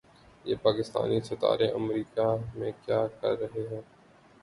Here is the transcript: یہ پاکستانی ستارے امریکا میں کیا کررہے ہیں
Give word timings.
یہ 0.45 0.55
پاکستانی 0.61 1.19
ستارے 1.21 1.67
امریکا 1.73 2.27
میں 2.55 2.71
کیا 2.85 3.05
کررہے 3.21 3.67
ہیں 3.67 3.81